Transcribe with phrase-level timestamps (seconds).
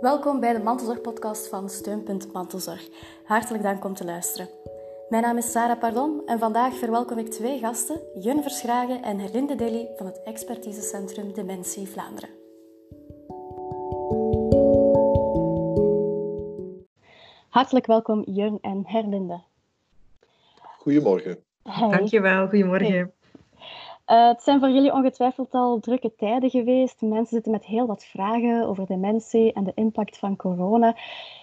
[0.00, 2.88] Welkom bij de Mantelzorg-podcast van Steunpunt Mantelzorg.
[3.24, 4.48] Hartelijk dank om te luisteren.
[5.08, 9.54] Mijn naam is Sarah Pardon en vandaag verwelkom ik twee gasten, Jun Verschragen en Herlinde
[9.54, 12.30] Deli van het Expertisecentrum Dementie Vlaanderen.
[17.48, 19.40] Hartelijk welkom Jun en Herlinde.
[20.78, 21.38] Goedemorgen.
[21.62, 21.90] Hey.
[21.90, 23.12] Dankjewel, goedemorgen.
[24.10, 27.00] Uh, het zijn voor jullie ongetwijfeld al drukke tijden geweest.
[27.00, 30.96] Mensen zitten met heel wat vragen over dementie en de impact van corona.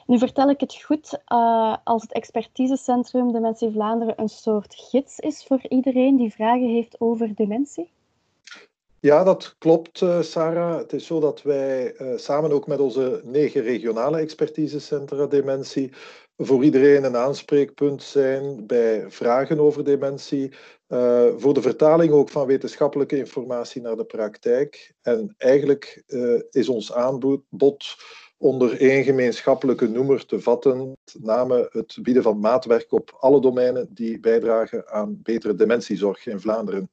[0.05, 5.43] Nu vertel ik het goed uh, als het expertisecentrum Dementie Vlaanderen een soort gids is
[5.47, 7.91] voor iedereen die vragen heeft over dementie?
[8.99, 10.77] Ja, dat klopt, uh, Sarah.
[10.77, 15.91] Het is zo dat wij samen ook met onze negen regionale expertisecentra dementie
[16.37, 20.51] voor iedereen een aanspreekpunt zijn bij vragen over dementie,
[20.87, 24.93] uh, voor de vertaling ook van wetenschappelijke informatie naar de praktijk.
[25.01, 27.95] En eigenlijk uh, is ons aanbod
[28.37, 34.19] onder één gemeenschappelijke noemer te vatten, name het bieden van maatwerk op alle domeinen die
[34.19, 36.89] bijdragen aan betere dementiezorg in Vlaanderen.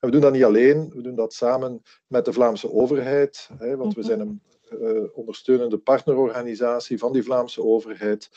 [0.00, 3.76] En we doen dat niet alleen, we doen dat samen met de Vlaamse overheid, hè,
[3.76, 4.08] want we mhm.
[4.08, 4.42] zijn een
[4.80, 8.30] uh, ondersteunende partnerorganisatie van die Vlaamse overheid.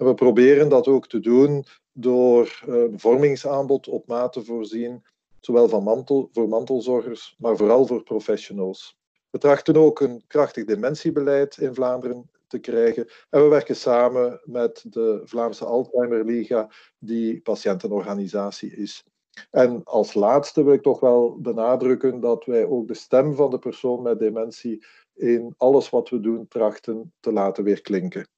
[0.00, 5.02] En we proberen dat ook te doen door een vormingsaanbod op maat te voorzien,
[5.40, 8.98] zowel van mantel, voor mantelzorgers, maar vooral voor professionals.
[9.30, 13.08] We trachten ook een krachtig dementiebeleid in Vlaanderen te krijgen.
[13.30, 19.04] En we werken samen met de Vlaamse Alzheimer Liga, die patiëntenorganisatie is.
[19.50, 23.58] En als laatste wil ik toch wel benadrukken dat wij ook de stem van de
[23.58, 28.28] persoon met dementie in alles wat we doen trachten te laten weerklinken.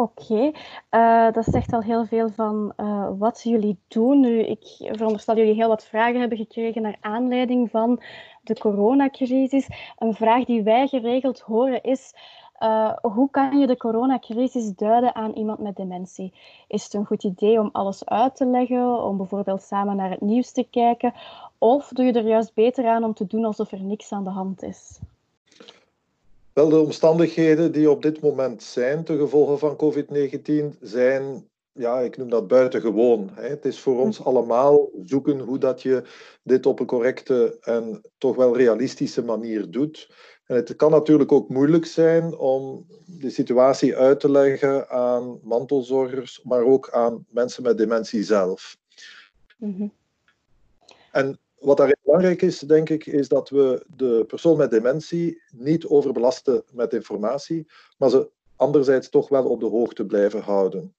[0.00, 0.50] Oké,
[0.88, 4.20] eh, dat zegt al heel veel van uh, wat jullie doen.
[4.20, 8.02] Nu, ik veronderstel dat jullie heel wat vragen hebben gekregen naar aanleiding van
[8.42, 9.68] de coronacrisis.
[9.98, 12.14] Een vraag die wij geregeld horen is:
[12.60, 16.34] uh, hoe kan je de coronacrisis duiden aan iemand met dementie?
[16.68, 20.20] Is het een goed idee om alles uit te leggen, om bijvoorbeeld samen naar het
[20.20, 21.14] nieuws te kijken?
[21.58, 24.30] Of doe je er juist beter aan om te doen alsof er niks aan de
[24.30, 25.00] hand is?
[26.58, 32.16] Wel, de omstandigheden die op dit moment zijn ten gevolge van COVID-19 zijn, ja, ik
[32.16, 33.30] noem dat buitengewoon.
[33.34, 33.48] Hè.
[33.48, 36.02] Het is voor ons allemaal zoeken hoe dat je
[36.42, 40.10] dit op een correcte en toch wel realistische manier doet.
[40.46, 46.42] En het kan natuurlijk ook moeilijk zijn om de situatie uit te leggen aan mantelzorgers,
[46.42, 48.76] maar ook aan mensen met dementie zelf.
[49.58, 49.92] Mm -hmm.
[51.12, 55.86] En wat daarin belangrijk is, denk ik, is dat we de persoon met dementie niet
[55.86, 57.66] overbelasten met informatie,
[57.98, 60.94] maar ze anderzijds toch wel op de hoogte blijven houden.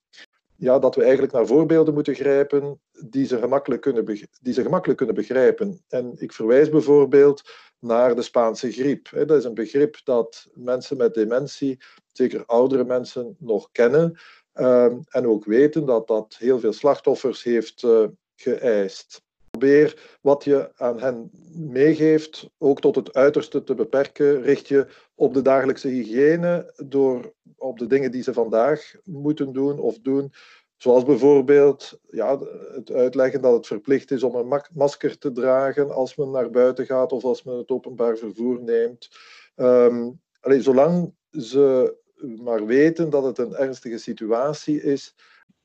[0.56, 4.04] Ja, dat we eigenlijk naar voorbeelden moeten grijpen die ze gemakkelijk kunnen,
[4.40, 5.84] die ze gemakkelijk kunnen begrijpen.
[5.88, 7.42] En ik verwijs bijvoorbeeld
[7.78, 9.08] naar de Spaanse griep.
[9.10, 11.78] Dat is een begrip dat mensen met dementie,
[12.12, 14.18] zeker oudere mensen, nog kennen.
[14.52, 18.04] Ehm, en ook weten dat dat heel veel slachtoffers heeft uh,
[18.34, 19.22] geëist.
[19.60, 24.42] Probeer wat je aan hen meegeeft ook tot het uiterste te beperken.
[24.42, 29.78] Richt je op de dagelijkse hygiëne door op de dingen die ze vandaag moeten doen
[29.78, 30.32] of doen.
[30.76, 32.38] Zoals bijvoorbeeld ja,
[32.72, 36.86] het uitleggen dat het verplicht is om een masker te dragen als men naar buiten
[36.86, 39.08] gaat of als men het openbaar vervoer neemt.
[39.56, 41.96] Um, allee, zolang ze
[42.42, 45.14] maar weten dat het een ernstige situatie is.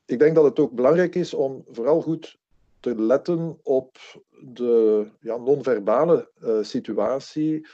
[0.05, 2.37] Ik denk dat het ook belangrijk is om vooral goed
[2.85, 3.97] te letten op
[4.41, 7.67] de ja, non-verbale uh, situatie.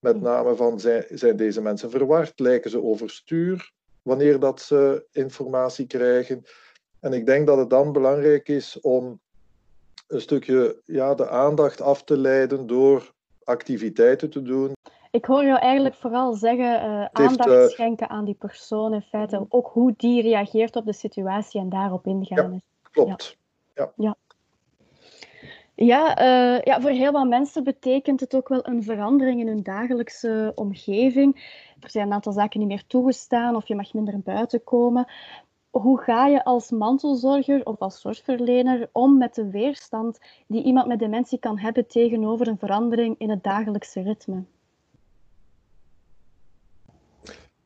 [0.00, 2.40] Met name van zijn, zijn deze mensen verward?
[2.40, 3.72] Lijken ze overstuur
[4.02, 6.44] wanneer dat ze informatie krijgen?
[7.00, 9.20] En ik denk dat het dan belangrijk is om
[10.06, 13.12] een stukje ja, de aandacht af te leiden door
[13.44, 14.72] activiteiten te doen.
[15.10, 19.46] Ik hoor jou eigenlijk vooral zeggen uh, aandacht uh, schenken aan die persoon in feite.
[19.48, 22.52] Ook hoe die reageert op de situatie en daarop ingaan.
[22.52, 22.60] Ja,
[22.90, 23.36] klopt.
[23.74, 23.92] Ja.
[23.96, 24.04] ja.
[24.04, 24.16] Ja,
[25.76, 30.52] uh, ja, voor heel wat mensen betekent het ook wel een verandering in hun dagelijkse
[30.54, 31.34] omgeving.
[31.80, 35.06] Er zijn een aantal zaken niet meer toegestaan of je mag minder buiten komen.
[35.70, 40.98] Hoe ga je als mantelzorger of als zorgverlener om met de weerstand die iemand met
[40.98, 44.44] dementie kan hebben tegenover een verandering in het dagelijkse ritme?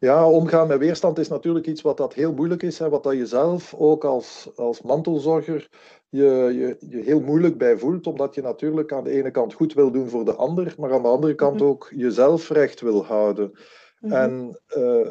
[0.01, 2.81] Ja, omgaan met weerstand is natuurlijk iets wat dat heel moeilijk is.
[2.81, 5.69] en wat dat je zelf ook als, als mantelzorger
[6.09, 8.07] je, je, je heel moeilijk bij voelt.
[8.07, 11.03] Omdat je natuurlijk aan de ene kant goed wil doen voor de ander, maar aan
[11.03, 11.65] de andere kant mhm.
[11.65, 13.53] ook jezelf recht wil houden.
[14.01, 14.13] Mhm.
[14.13, 15.09] En uh,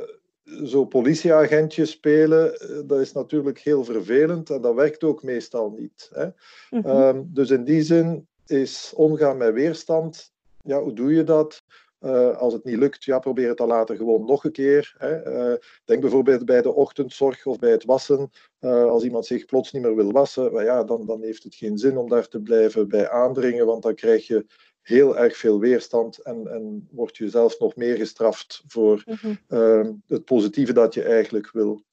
[0.65, 6.09] zo politieagentje spelen, eh, dat is natuurlijk heel vervelend en dat werkt ook meestal niet.
[6.13, 6.27] Hè?
[6.69, 10.31] Mm dus in die zin is omgaan met weerstand,
[10.63, 11.61] ja, hoe doe je dat?
[12.01, 14.95] Uh, als het niet lukt, ja, probeer het dan later gewoon nog een keer.
[14.97, 15.27] Hè.
[15.51, 18.29] Uh, denk bijvoorbeeld bij de ochtendzorg of bij het wassen.
[18.59, 21.77] Uh, als iemand zich plots niet meer wil wassen, ja, dan, dan heeft het geen
[21.77, 24.45] zin om daar te blijven bij aandringen, want dan krijg je
[24.81, 30.03] heel erg veel weerstand en, en word je zelf nog meer gestraft voor mm-hmm.
[30.07, 31.83] het positieve dat je eigenlijk wil.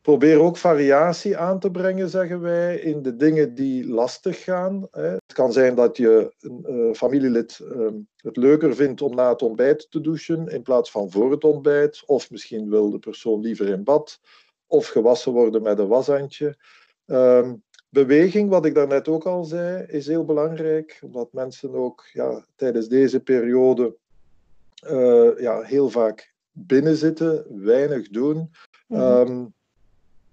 [0.00, 4.88] Probeer ook variatie aan te brengen, zeggen wij, in de dingen die lastig gaan.
[4.90, 9.42] Het kan zijn dat je een uh, familielid ehm, het leuker vindt om na het
[9.42, 12.02] ontbijt te douchen in plaats van voor het ontbijt.
[12.06, 14.20] Of misschien wil de persoon liever in bad.
[14.66, 16.56] Of gewassen worden met een washandje.
[17.06, 17.54] Ehm,
[17.88, 20.98] beweging, wat ik daarnet ook al zei, is heel belangrijk.
[21.02, 23.96] Omdat mensen ook ja, tijdens deze periode
[24.90, 28.50] uh, ja, heel vaak binnenzitten, weinig doen.
[28.86, 29.58] Mm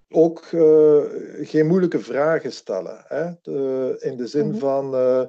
[0.08, 1.02] ook uh,
[1.40, 3.04] geen moeilijke vragen stellen.
[3.06, 3.30] Hè?
[3.42, 4.58] De, in de zin mhm.
[4.58, 5.22] van, uh,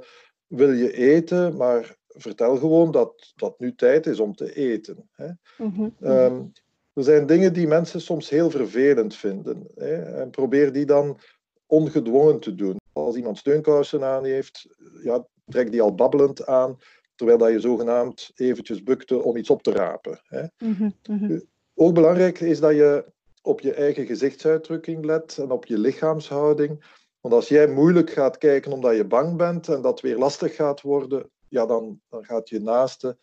[0.47, 5.09] wil je eten, maar vertel gewoon dat dat nu tijd is om te eten.
[5.11, 5.29] Hè?
[5.57, 6.51] Mm um,
[6.93, 9.67] er zijn dingen die mensen soms heel vervelend vinden.
[9.75, 9.95] Hè?
[9.95, 11.19] En probeer die dan
[11.65, 12.77] ongedwongen te doen.
[12.93, 14.67] Als iemand steunkousen aan heeft,
[15.03, 16.77] ja, trek die al babbelend aan,
[17.15, 20.21] terwijl dat je zogenaamd eventjes bukte om iets op te rapen.
[20.23, 20.43] Hè?
[20.57, 21.41] Mm -hmm.
[21.75, 23.05] Ook belangrijk is dat je
[23.49, 26.83] op je eigen gezichtsuitdrukking let en op je lichaamshouding.
[27.21, 30.81] Want als jij moeilijk gaat kijken omdat je bang bent en dat weer lastig gaat
[30.81, 33.17] worden, ja, dan, dan gaat je naaste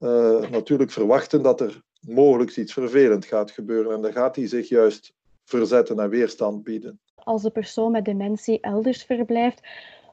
[0.00, 3.92] uh, natuurlijk verwachten dat er mogelijk iets vervelend gaat gebeuren.
[3.92, 5.14] En dan gaat hij zich juist
[5.44, 7.00] verzetten en weerstand bieden.
[7.14, 9.60] Als de persoon met dementie elders verblijft,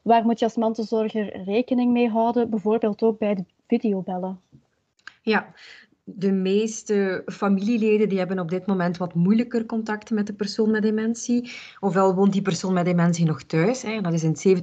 [0.01, 2.49] waar moet je als mantelzorger rekening mee houden?
[2.49, 4.41] Bijvoorbeeld ook bij de videobellen.
[5.21, 5.53] Ja,
[6.05, 10.81] de meeste familieleden die hebben op dit moment wat moeilijker contact met de persoon met
[10.81, 11.51] dementie.
[11.79, 13.81] Ofwel woont die persoon met dementie nog thuis.
[13.81, 14.01] Hè.
[14.01, 14.59] Dat is in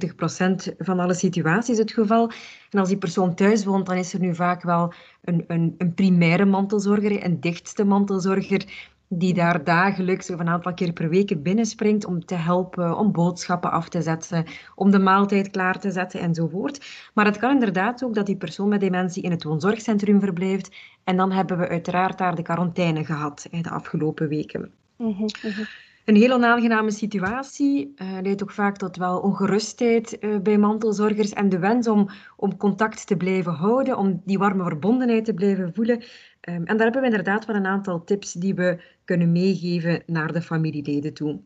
[0.71, 2.31] 70% van alle situaties het geval.
[2.69, 5.93] En als die persoon thuis woont, dan is er nu vaak wel een, een, een
[5.93, 12.05] primaire mantelzorger, een dichtste mantelzorger, die daar dagelijks of een aantal keer per week binnenspringt
[12.05, 16.85] om te helpen, om boodschappen af te zetten, om de maaltijd klaar te zetten enzovoort.
[17.13, 21.17] Maar het kan inderdaad ook dat die persoon met dementie in het woonzorgcentrum verblijft en
[21.17, 24.71] dan hebben we uiteraard daar de quarantaine gehad de afgelopen weken.
[24.97, 25.63] Mhm, mhm.
[26.05, 31.49] Een heel onaangename situatie uh, leidt ook vaak tot wel ongerustheid uh, bij mantelzorgers en
[31.49, 36.03] de wens om, om contact te blijven houden, om die warme verbondenheid te blijven voelen.
[36.49, 40.33] Um, en daar hebben we inderdaad wel een aantal tips die we kunnen meegeven naar
[40.33, 41.39] de familieleden toe.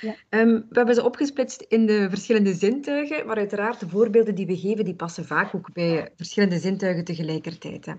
[0.00, 0.14] Ja.
[0.30, 4.56] Um, we hebben ze opgesplitst in de verschillende zintuigen, maar uiteraard de voorbeelden die we
[4.56, 7.86] geven, die passen vaak ook bij verschillende zintuigen tegelijkertijd.
[7.86, 7.92] Hè.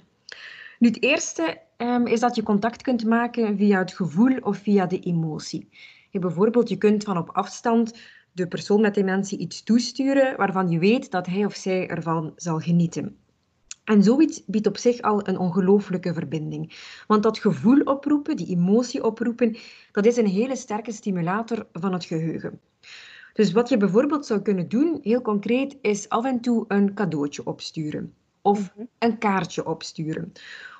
[0.79, 4.85] Nu, het eerste um, is dat je contact kunt maken via het gevoel of via
[4.85, 5.69] de emotie.
[6.09, 7.99] Je, bijvoorbeeld, je kunt van op afstand
[8.31, 12.59] de persoon met dementie iets toesturen waarvan je weet dat hij of zij ervan zal
[12.59, 13.17] genieten.
[13.85, 16.73] En zoiets biedt op zich al een ongelooflijke verbinding.
[17.07, 19.57] Want dat gevoel oproepen, die emotie oproepen,
[19.91, 22.59] dat is een hele sterke stimulator van het geheugen.
[23.33, 27.45] Dus wat je bijvoorbeeld zou kunnen doen, heel concreet, is af en toe een cadeautje
[27.45, 28.13] opsturen.
[28.41, 28.85] Of mhm.
[28.99, 30.31] een kaartje opsturen.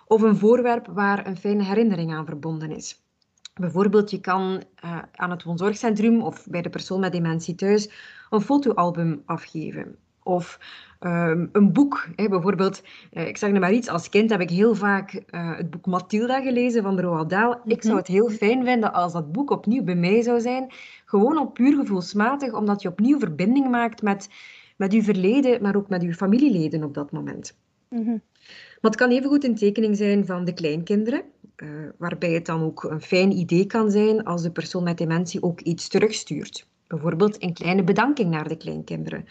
[0.08, 3.04] Of een voorwerp waar een fijne herinnering aan verbonden is.
[3.54, 7.90] Bijvoorbeeld, je kan uh, aan het woonzorgcentrum of bij de persoon met dementie thuis
[8.30, 9.98] een fotoalbum afgeven.
[10.26, 10.60] Of
[11.00, 12.08] um, een boek.
[12.16, 12.30] Hè.
[12.30, 15.70] Bijvoorbeeld, uh, ik zeg nu maar iets, als kind heb ik heel vaak uh, het
[15.70, 17.56] boek Mathilda gelezen van Roald Dahl.
[17.56, 17.72] Mm -hmm.
[17.72, 20.72] Ik zou het heel fijn vinden als dat boek opnieuw bij mij zou zijn.
[21.06, 24.30] Gewoon op puur gevoelsmatig, omdat je opnieuw verbinding maakt met,
[24.78, 27.58] met je verleden, maar ook met je familieleden op dat moment.
[27.90, 28.22] Mm -hmm.
[28.82, 31.24] Maar het kan evengoed een tekening zijn van de kleinkinderen.
[31.64, 35.44] Uh, waarbij het dan ook een fijn idee kan zijn als de persoon met dementie
[35.44, 36.68] ook iets terugstuurt.
[36.88, 39.26] Bijvoorbeeld een kleine bedanking naar de kleinkinderen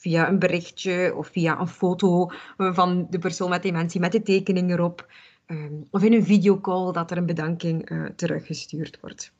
[0.00, 4.70] via een berichtje of via een foto van de persoon met dementie met de tekening
[4.70, 5.06] erop.
[5.46, 9.32] Um, of in een videocall dat er een bedanking uh, teruggestuurd wordt.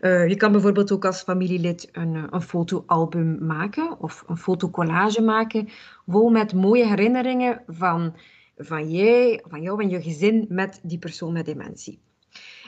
[0.00, 5.22] Uh, je kan bijvoorbeeld ook als familielid een, eh, een fotoalbum maken of een fotocollage
[5.22, 5.68] maken,
[6.06, 8.14] vol met mooie herinneringen van,
[8.56, 11.98] van, jij, van jou en je gezin met die persoon met dementie.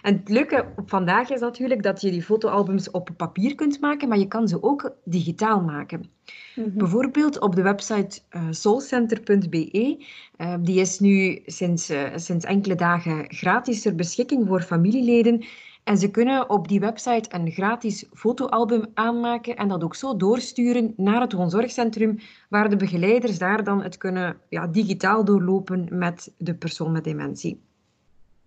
[0.03, 4.09] En het leuke op vandaag is natuurlijk dat je die fotoalbums op papier kunt maken,
[4.09, 6.11] maar je kan ze ook digitaal maken.
[6.57, 6.77] Mhm.
[6.77, 10.07] Bijvoorbeeld op de website uh, soulcenter.be.
[10.39, 15.45] Uh, die is nu sinds, uh, sinds enkele dagen gratis ter beschikking voor familieleden.
[15.85, 20.95] En ze kunnen op die website een gratis fotoalbum aanmaken en dat ook zo doorsturen
[20.97, 22.19] naar het woonzorgcentrum,
[22.49, 27.61] waar de begeleiders daar dan het kunnen ja, digitaal doorlopen met de persoon met dementie.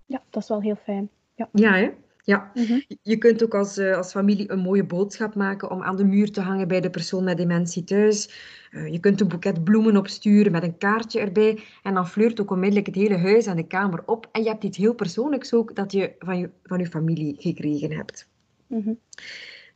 [0.06, 1.10] Ja, dat is wel heel fijn.
[1.36, 1.89] Ja, ja hè?
[2.25, 2.80] Ja, mhm.
[3.01, 6.32] je kunt ook als, uh, als familie een mooie boodschap maken om aan de muur
[6.32, 8.30] te hangen bij de persoon met dementie thuis.
[8.72, 12.51] Uh, je kunt een boeket bloemen opsturen met een kaartje erbij en dan fleurt ook
[12.51, 14.30] onmiddellijk het hele huis en de kamer op.
[14.32, 17.92] En je hebt iets heel persoonlijks ook dat je van je, van je familie gekregen
[17.92, 18.30] hebt.
[18.68, 19.00] Mm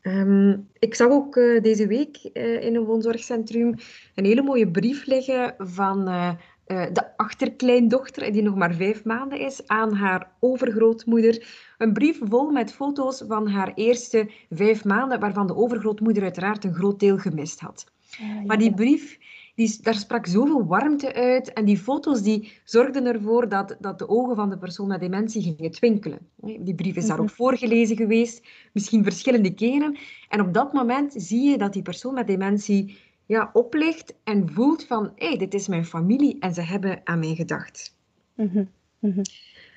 [0.02, 2.18] um, ik zag ook uh, deze week
[2.62, 3.76] in een woonzorgcentrum
[4.16, 6.32] een hele mooie brief liggen van uh,
[6.70, 11.48] de achterkleindochter, die nog maar vijf maanden is, aan haar overgrootmoeder.
[11.78, 16.74] Een brief vol met foto's van haar eerste vijf maanden, waarvan de overgrootmoeder uiteraard een
[16.74, 17.86] groot deel gemist had.
[18.20, 19.20] Ah, maar die brief,
[19.56, 24.10] die, daar sprak zoveel warmte uit en die foto's die zorgden ervoor dat, dat de
[24.10, 26.20] ogen van de persoon met dementie gingen twinkelen.
[26.36, 27.24] Die brief is daar mhm.
[27.26, 29.98] ook voorgelezen geweest, misschien verschillende keren.
[30.30, 32.98] En op dat moment zie je dat die persoon met dementie
[33.30, 37.20] ja, oplicht en voelt van, hé, hey, dit is mijn familie en ze hebben aan
[37.20, 37.98] mij gedacht.
[38.34, 38.64] Mhm,
[39.00, 39.22] mhm.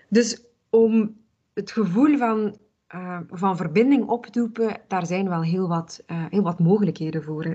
[0.08, 1.16] Dus om
[1.54, 2.56] het gevoel van,
[2.94, 7.22] uh, van verbinding op te roepen, daar zijn wel heel wat, uh, heel wat mogelijkheden
[7.22, 7.44] voor.
[7.44, 7.54] Hè?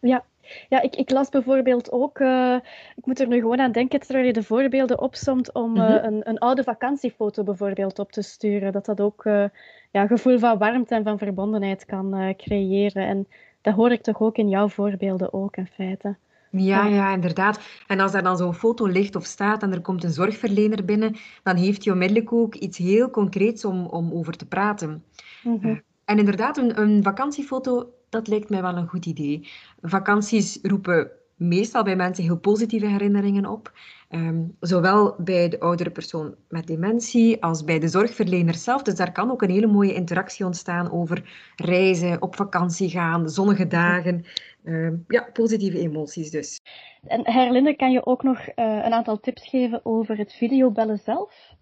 [0.00, 0.24] Ja,
[0.68, 2.58] ja, ik, ik, las bijvoorbeeld ook, uh,
[2.96, 6.28] ik moet er nu gewoon aan denken terwijl je de voorbeelden opsomt, om uh, een,
[6.28, 8.72] een, oude vakantiefoto bijvoorbeeld op te sturen.
[8.72, 9.44] Dat dat ook uh,
[9.90, 13.06] ja, gevoel van warmte en van verbondenheid kan creëren.
[13.06, 13.28] En
[13.68, 16.16] dat hoor ik toch ook in jouw voorbeelden ook in feite.
[16.50, 17.60] Ja, ja, inderdaad.
[17.86, 21.16] En als daar dan zo'n foto ligt of staat en er komt een zorgverlener binnen,
[21.42, 25.04] dan heeft hij onmiddellijk ook iets heel concreets om, om over te praten.
[25.42, 25.78] Mhm.
[26.04, 29.48] En inderdaad, een, een vakantiefoto, dat lijkt mij wel een goed idee.
[29.82, 33.72] Vakanties roepen meestal bij mensen heel positieve herinneringen op.
[34.08, 38.82] Ehm, zowel bij de oudere persoon met dementie als bij de zorgverlener zelf.
[38.82, 43.66] Dus daar kan ook een hele mooie interactie ontstaan over reizen, op vakantie gaan, zonnige
[43.66, 44.24] dagen.
[44.64, 46.60] Ehm, ja, positieve emoties dus.
[47.06, 51.56] En Herlinde, kan je ook nog eh, een aantal tips geven over het videobellen zelf?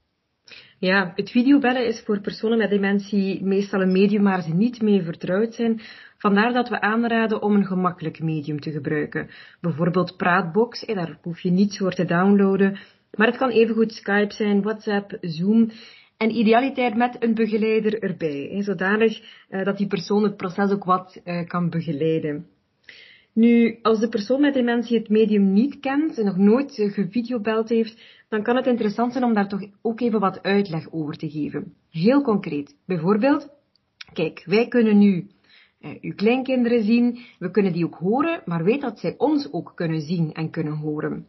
[0.78, 5.02] Ja, het videobellen is voor personen met dementie meestal een medium waar ze niet mee
[5.02, 5.80] vertrouwd zijn.
[6.18, 9.28] Vandaar dat we aanraden om een gemakkelijk medium te gebruiken.
[9.60, 12.78] Bijvoorbeeld Praatbox, daar hoef je niets voor te downloaden.
[13.14, 15.70] Maar het kan evengoed Skype zijn, WhatsApp, Zoom.
[16.16, 21.20] En idealiter met een begeleider erbij, zodanig eh, dat die persoon het proces ook wat
[21.24, 22.46] eh, kan begeleiden.
[23.36, 28.00] Nu, als de persoon met dementie het medium niet kent en nog nooit gevideobeld heeft,
[28.28, 31.74] dan kan het interessant zijn om daar toch ook even wat uitleg over te geven.
[31.90, 32.76] Heel concreet.
[32.86, 33.48] Bijvoorbeeld,
[34.12, 35.26] kijk, wij kunnen nu
[35.80, 39.72] uh, uw kleinkinderen zien, we kunnen die ook horen, maar weet dat zij ons ook
[39.74, 41.26] kunnen zien en kunnen horen.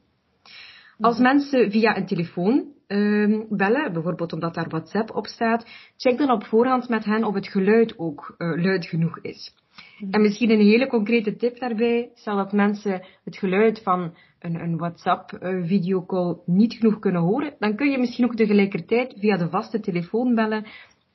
[1.00, 6.32] Als mensen via een telefoon uh, bellen, bijvoorbeeld omdat daar WhatsApp op staat, check dan
[6.32, 9.56] op voorhand met hen of het geluid ook uh, luid genoeg is.
[10.00, 10.12] Mhm.
[10.12, 14.78] En misschien een hele concrete tip daarbij, stel dat mensen het geluid van een, een
[14.78, 19.80] WhatsApp-videocall uh, niet genoeg kunnen horen, dan kun je misschien ook tegelijkertijd via de vaste
[19.80, 20.66] telefoon bellen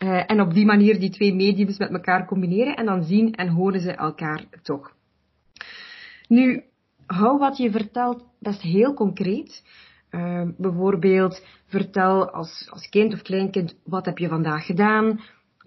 [0.03, 3.49] uh, en op die manier die twee mediums met elkaar combineren en dan zien en
[3.49, 4.93] horen ze elkaar toch.
[6.29, 6.63] Nu,
[7.07, 9.63] hou wat je vertelt best heel concreet.
[10.11, 15.21] Uh, bijvoorbeeld, vertel als, als kind of kleinkind, wat heb je vandaag gedaan?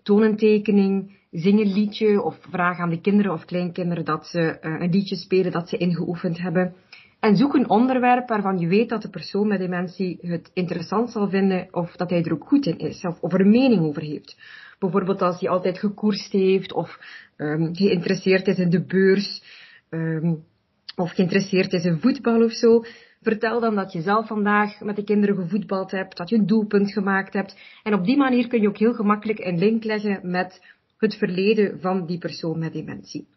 [0.06, 4.40] Toon een tekening, zing een liedje of vraag aan de kinderen of kleinkinderen dat ze
[4.40, 6.74] uh, een liedje spelen dat ze ingeoefend hebben.
[7.20, 11.30] En zoek een onderwerp waarvan je weet dat de persoon met dementie het interessant zal
[11.30, 14.02] vinden of dat hij er ook goed in is of, of er een mening over
[14.02, 14.38] heeft.
[14.80, 17.00] Bijvoorbeeld als hij altijd gekoerst heeft of
[17.38, 19.44] um, geïnteresseerd is in de beurs
[19.90, 20.44] um,
[20.96, 22.84] of geïnteresseerd is in voetbal of zo.
[23.26, 26.92] Vertel dan dat je zelf vandaag met de kinderen gevoetbald hebt, dat je een doelpunt
[26.92, 27.80] gemaakt hebt.
[27.84, 30.62] En op die manier kun je ook heel gemakkelijk een link leggen met
[30.98, 33.28] het verleden van die persoon met dementie.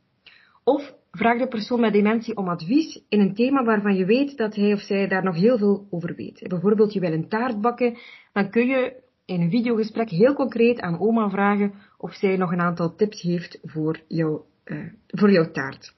[0.64, 4.54] Of vraag de persoon met dementie om advies in een thema waarvan je weet dat
[4.54, 6.48] hij of zij daar nog heel veel over weet.
[6.48, 7.98] Bijvoorbeeld, je wil een taart bakken,
[8.32, 12.60] dan kun je in een videogesprek heel concreet aan oma vragen of zij nog een
[12.60, 15.94] aantal tips heeft voor, jou, uh, voor jouw taart.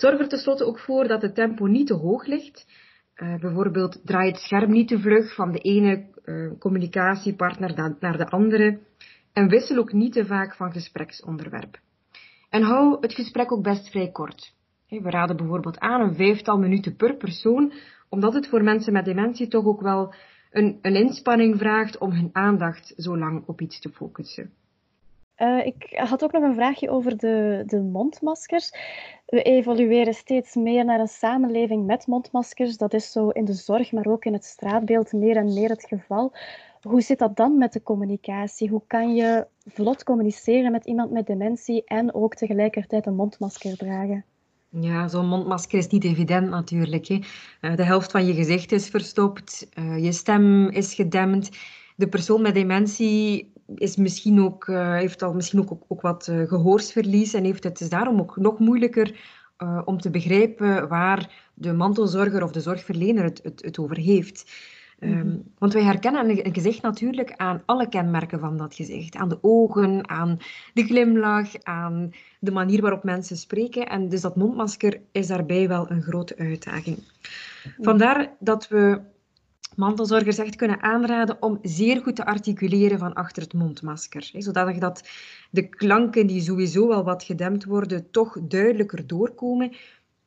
[0.00, 2.66] Zorg er tenslotte ook voor dat het tempo niet te hoog ligt.
[3.16, 8.28] Uh, bijvoorbeeld draai het scherm niet te vlug van de ene uh, communicatiepartner naar de
[8.28, 8.78] andere.
[9.32, 11.78] En wissel ook niet te vaak van gespreksonderwerp.
[12.50, 14.54] En hou het gesprek ook best vrij kort.
[14.88, 17.72] We raden bijvoorbeeld aan een vijftal minuten per persoon,
[18.08, 20.14] omdat het voor mensen met dementie toch ook wel
[20.50, 24.52] een, een inspanning vraagt om hun aandacht zo lang op iets te focussen.
[25.42, 28.72] Uh, ik had ook nog een vraagje over de, de mondmaskers.
[29.26, 32.76] We evolueren steeds meer naar een samenleving met mondmaskers.
[32.76, 35.86] Dat is zo in de zorg, maar ook in het straatbeeld meer en meer het
[35.88, 36.32] geval.
[36.82, 38.68] Hoe zit dat dan met de communicatie?
[38.68, 44.24] Hoe kan je vlot communiceren met iemand met dementie en ook tegelijkertijd een mondmasker dragen?
[44.68, 47.06] Ja, zo'n mondmasker is niet evident natuurlijk.
[47.06, 47.18] Hè.
[47.60, 51.58] Eh, de helft van je gezicht is verstopt, eh, je stem is gedempt.
[51.96, 57.44] De persoon met dementie is misschien ook, heeft al misschien ook, ook, wat gehoorsverlies en
[57.44, 59.38] heeft het is daarom ook nog moeilijker
[59.84, 64.52] om te begrijpen waar de mantelzorger of de zorgverlener het, het, het over heeft.
[65.00, 65.36] Ehm, mhm.
[65.58, 69.16] want wij herkennen een gezicht natuurlijk aan alle kenmerken van dat gezicht.
[69.16, 70.38] Aan de ogen, aan
[70.74, 73.88] de glimlach, aan de manier waarop mensen spreken.
[73.88, 76.96] En dus dat mondmasker is daarbij wel een grote uitdaging.
[76.96, 77.82] Mhm.
[77.82, 79.00] Vandaar dat we
[79.76, 84.30] mantelzorgers echt kunnen aanraden om zeer goed te articuleren van achter het mondmasker.
[84.32, 85.08] Zodat dat
[85.50, 89.72] de klanken die sowieso wel wat gedempt worden, toch duidelijker doorkomen.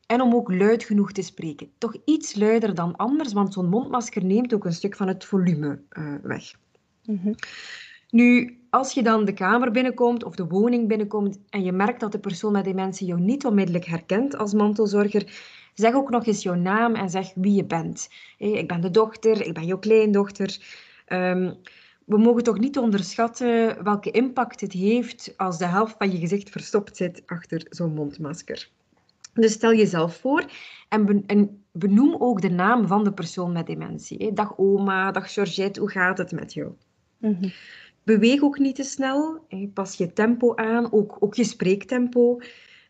[0.06, 1.70] En om ook luid genoeg te spreken.
[1.78, 5.80] Toch iets luider dan anders, want zo'n mondmasker neemt ook een stuk van het volume
[5.92, 6.52] uh, weg.
[7.04, 7.32] Mhm.
[8.10, 12.12] Nu, als je dan de kamer binnenkomt of de woning binnenkomt en je merkt dat
[12.12, 15.26] de persoon met dementie jou niet onmiddellijk herkent als mantelzorger,
[15.74, 18.08] zeg ook nog eens jouw naam en zeg wie je bent.
[18.38, 20.58] ik ben de dochter, ik ben jouw kleindochter.
[21.08, 21.54] Um,
[22.04, 26.50] we mogen toch niet onderschatten welke impact het heeft als de helft van je gezicht
[26.50, 28.68] verstopt zit achter zo'n mondmasker.
[29.34, 30.44] Dus stel jezelf voor
[30.88, 34.32] en, benoem ook de naam van de persoon met dementie.
[34.32, 36.72] Dag oma, dag Georgette, hoe gaat het met jou?
[37.18, 37.48] Mhm.
[38.02, 39.46] Beweeg ook niet te snel.
[39.74, 42.40] Pas je tempo aan, ook, ook je spreektempo.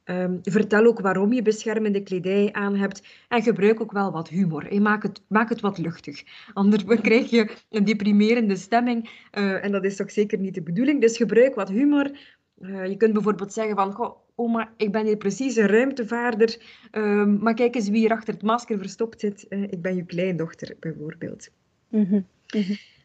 [0.04, 3.02] Um, vertel ook waarom je beschermende kledij aan hebt.
[3.28, 4.80] En gebruik ook wel wat humor.
[4.82, 6.22] Maak, het, maak het wat luchtig.
[6.52, 9.28] Anders krijg je een deprimerende stemming.
[9.38, 11.00] Uh, en dat is toch zeker niet de bedoeling.
[11.00, 12.18] Dus gebruik wat humor.
[12.60, 13.92] Uh, je kunt bijvoorbeeld zeggen van...
[13.92, 16.56] Goh, oma, ik ben hier precies een ruimtevaarder.
[16.92, 19.46] Uh, maar kijk eens wie hier achter het masker verstopt zit.
[19.48, 21.50] Uh, ik ben je kleindochter, bijvoorbeeld.
[21.88, 22.26] Mm -hmm.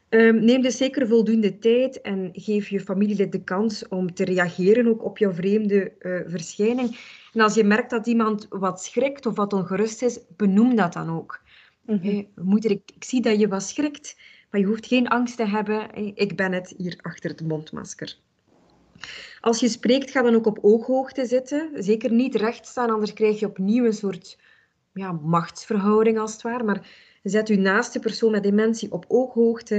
[0.09, 4.87] Um, neem dus zeker voldoende tijd en geef je familielid de kans om te reageren
[4.87, 6.99] ook op jouw vreemde uh, verschijning.
[7.33, 11.09] En als je merkt dat iemand wat schrikt of wat ongerust is, benoem dat dan
[11.09, 11.41] ook.
[11.85, 12.27] Mm -hmm.
[12.35, 14.17] moeder, ik, ik, zie dat je wat schrikt,
[14.51, 15.95] maar je hoeft geen angst te hebben.
[16.15, 18.17] ik ben het hier achter het mondmasker.
[19.41, 21.69] Als je spreekt, ga dan ook op ooghoogte zitten.
[21.73, 24.37] Zeker niet recht staan, anders krijg je opnieuw een soort
[24.93, 26.63] ja, machtsverhouding als het ware.
[26.63, 29.75] Maar Zet u naast de persoon met dementie op ooghoogte.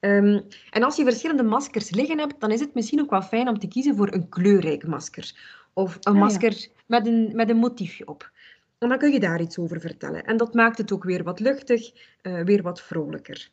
[0.00, 3.48] Um, en als je verschillende maskers liggen hebt, dan is het misschien ook wel fijn
[3.48, 5.32] om te kiezen voor een kleurrijk masker.
[5.72, 8.30] Of een ah, masker met, een, met een motiefje op.
[8.78, 10.24] En dan kun je daar iets over vertellen.
[10.24, 11.92] En dat maakt het ook weer wat luchtig,
[12.22, 13.50] uh, weer wat vrolijker.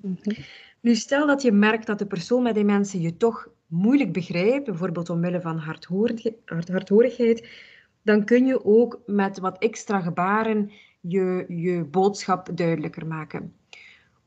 [0.00, 0.34] Mm -hmm.
[0.80, 5.10] Nu, stel dat je merkt dat de persoon met dementie je toch moeilijk begrijpt, bijvoorbeeld
[5.10, 5.58] omwille van
[6.54, 7.48] hardhorigheid,
[8.02, 13.54] dan kun je ook met wat extra gebaren je, je boodschap duidelijker maken.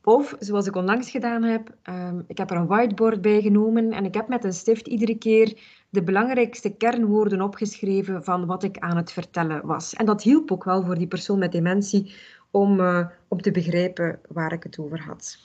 [0.04, 4.06] Of, zoals ik onlangs gedaan heb, um, ik heb er een whiteboard bij genomen en
[4.06, 5.60] ik heb met een stift iedere keer
[5.90, 9.94] de belangrijkste kernwoorden opgeschreven van wat ik aan het vertellen was.
[9.94, 12.14] En dat hielp ook wel voor die persoon met dementie
[12.52, 15.38] om, uh, om te begrijpen waar ik het over had.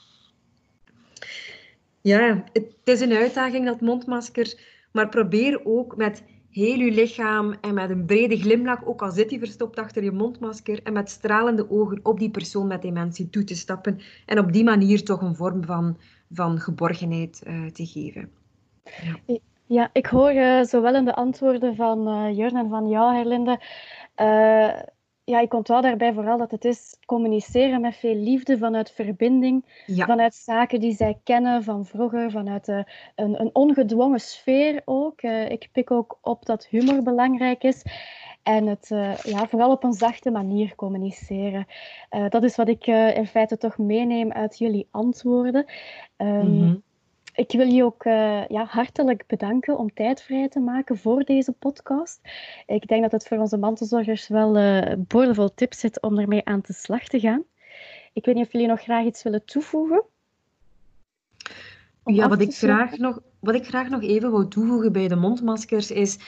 [2.01, 4.59] Ja, het is een uitdaging, dat mondmasker,
[4.91, 9.29] maar probeer ook met heel je lichaam en met een brede glimlach, ook al zit
[9.29, 13.43] die verstopt achter je mondmasker, en met stralende ogen op die persoon met dementie toe
[13.43, 15.97] te stappen en op die manier toch een vorm van,
[16.31, 18.31] van geborgenheid uh, te geven.
[19.25, 19.37] Ja.
[19.65, 23.59] ja ik hoor uh, zowel in de antwoorden van uh, en van jou, Herlinde,
[25.31, 30.35] ja, ik onthoud daarbij vooral dat het is communiceren met veel liefde, vanuit verbinding, vanuit
[30.35, 32.83] zaken die zij kennen van vroeger, vanuit uh,
[33.15, 35.21] een, een, ongedwongen sfeer ook.
[35.21, 37.83] Uh, ik pik ook op dat humor belangrijk is.
[38.43, 41.65] En het uh, ja, vooral op een zachte manier communiceren.
[42.29, 45.65] dat is wat ik in feite toch meeneem uit jullie antwoorden.
[46.17, 46.83] Um, mm -hmm.
[47.33, 51.51] Ik wil je ook uh, ja, hartelijk bedanken om tijd vrij te maken voor deze
[51.51, 52.21] podcast.
[52.67, 56.61] Ik denk dat het voor onze mantelzorgers wel uh, boordevol tips zit om ermee aan
[56.65, 57.43] de slag te gaan.
[58.13, 60.03] Ik weet niet of jullie nog graag iets willen toevoegen.
[62.05, 65.91] Ja, wat ik, graag nog, wat ik graag nog even wil toevoegen bij de mondmaskers
[65.91, 66.19] is...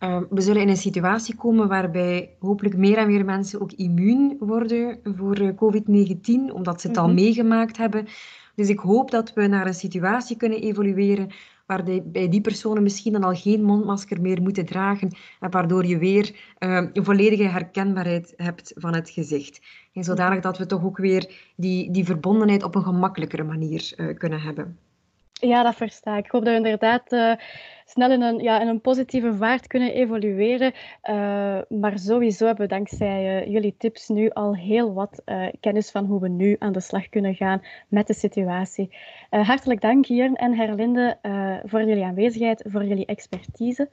[0.00, 4.36] Uh, we zullen in een situatie komen waarbij hopelijk meer en meer mensen ook immuun
[4.38, 7.14] worden voor COVID-19, omdat ze het al mhm.
[7.14, 8.06] meegemaakt hebben.
[8.54, 11.30] Dus ik hoop dat we naar een situatie kunnen evolueren
[11.66, 16.30] waarbij die personen misschien dan al geen mondmasker meer moeten dragen en waardoor je weer
[16.58, 19.60] uh, een volledige herkenbaarheid hebt van het gezicht.
[19.92, 24.16] En zodanig dat we toch ook weer die, die verbondenheid op een gemakkelijkere manier uh,
[24.16, 24.78] kunnen hebben.
[25.44, 26.24] Ja, dat versta ik.
[26.24, 27.34] Ik hoop dat we inderdaad uh,
[27.84, 30.72] snel in een, ja, in een positieve vaart kunnen evolueren.
[31.10, 35.22] Uh, maar sowieso hebben we dankzij uh, jullie tips nu al heel wat
[35.60, 38.96] kennis van hoe we nu aan de slag kunnen gaan met de situatie.
[39.30, 41.18] hartelijk dank hier en Herlinde
[41.64, 43.88] voor jullie aanwezigheid, voor jullie expertise.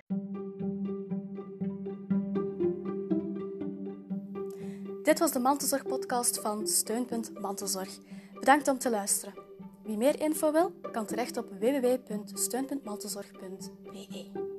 [5.04, 7.98] Dit was de Mantelzorg-podcast van Steunpunt Mantelzorg.
[8.34, 9.51] Bedankt om te luisteren.
[9.84, 14.51] Wie meer info wil, kan terecht op www.steun.maltezorg.be.